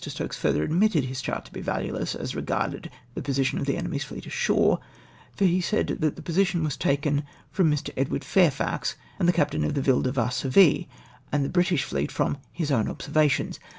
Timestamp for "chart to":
1.21-1.53